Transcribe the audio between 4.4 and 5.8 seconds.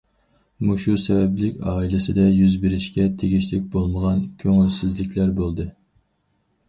كۆڭۈلسىزلىكلەر بولدى.